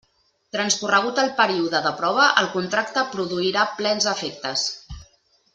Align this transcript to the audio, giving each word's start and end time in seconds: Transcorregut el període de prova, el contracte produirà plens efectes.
Transcorregut 0.55 1.21
el 1.23 1.29
període 1.41 1.83
de 1.89 1.93
prova, 2.01 2.25
el 2.43 2.49
contracte 2.55 3.07
produirà 3.15 3.69
plens 3.83 4.09
efectes. 4.17 4.69